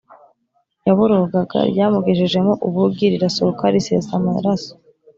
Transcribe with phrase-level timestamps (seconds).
[0.87, 4.71] Yaborogaga ryamugejejemo ubugi rirasohoka risesa amaraso,